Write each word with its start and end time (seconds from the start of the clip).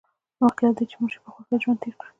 مخکې 0.41 0.61
له 0.67 0.71
دې 0.77 0.83
چې 0.89 0.95
مړ 0.99 1.09
شئ 1.13 1.19
په 1.23 1.29
خوښۍ 1.33 1.57
ژوند 1.63 1.79
تېر 1.81 1.93
کړئ. 1.99 2.09